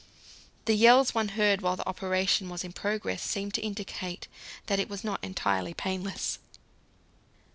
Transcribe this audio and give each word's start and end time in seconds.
The 0.65 0.73
yells 0.73 1.13
one 1.13 1.27
heard 1.37 1.61
while 1.61 1.75
the 1.75 1.87
operation 1.87 2.49
was 2.49 2.63
in 2.63 2.73
progress 2.73 3.21
seemed 3.21 3.53
to 3.53 3.61
indicate 3.61 4.27
that 4.65 4.79
it 4.79 4.89
was 4.89 5.03
not 5.03 5.23
entirely 5.23 5.75
painless. 5.75 6.39